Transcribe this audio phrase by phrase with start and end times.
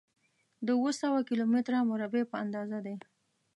[0.65, 2.95] د اووه سوه کيلو متره مربع په اندازه دی.